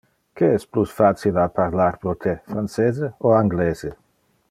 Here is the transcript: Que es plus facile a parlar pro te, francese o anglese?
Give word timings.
Que 0.39 0.47
es 0.59 0.63
plus 0.77 0.93
facile 1.01 1.43
a 1.43 1.45
parlar 1.59 1.99
pro 2.07 2.17
te, 2.25 2.35
francese 2.53 3.15
o 3.29 3.37
anglese? 3.45 3.97